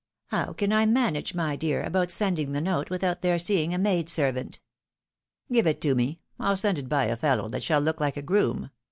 How 0.29 0.53
can 0.53 0.73
I 0.73 0.83
manage, 0.87 1.35
my 1.35 1.55
dear, 1.55 1.83
about 1.83 2.09
send 2.09 2.39
ing 2.39 2.53
the 2.53 2.59
note, 2.59 2.89
without 2.89 3.21
their 3.21 3.37
seeing 3.37 3.71
a 3.71 3.77
maid 3.77 4.09
servant?"" 4.09 4.59
Give 5.51 5.67
it 5.67 5.79
to 5.81 5.93
me— 5.93 6.17
^I'H 6.39 6.57
send 6.57 6.79
it 6.79 6.89
by 6.89 7.05
a 7.05 7.15
fellow 7.15 7.47
that 7.49 7.61
shall 7.61 7.81
look 7.81 7.99
like 7.99 8.17
a 8.17 8.23
groom. 8.23 8.71